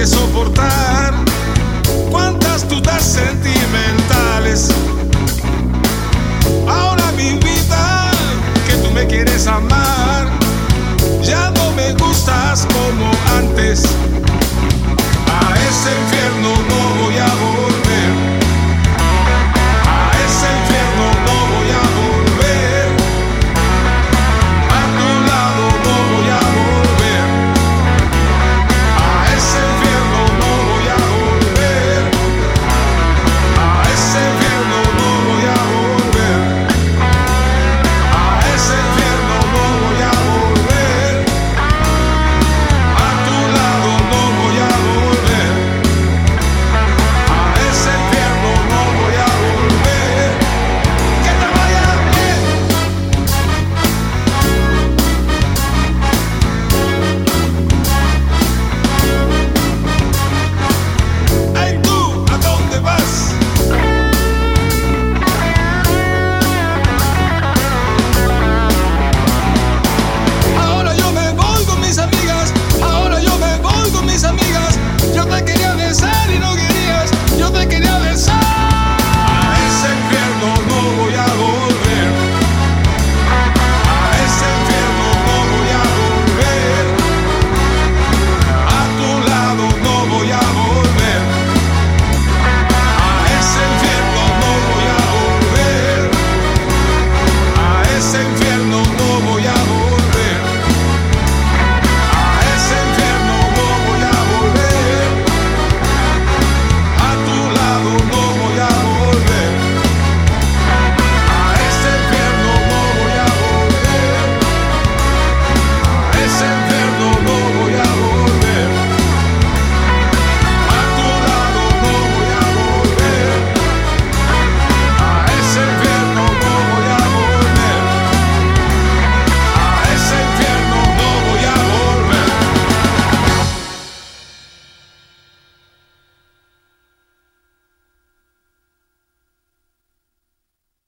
que 0.00 0.06
soportar, 0.06 1.12
cuántas 2.10 2.66
dudas 2.66 3.02
sentimentales. 3.02 4.70
Ahora 6.66 7.12
mi 7.18 7.32
vida, 7.34 8.10
que 8.66 8.76
tú 8.76 8.90
me 8.92 9.06
quieres 9.06 9.46
amar, 9.46 10.26
ya 11.22 11.50
no 11.50 11.72
me 11.72 11.92
gustas 11.92 12.66
como 12.72 13.10
antes. 13.36 13.82
A 15.26 15.54
ese 15.68 15.92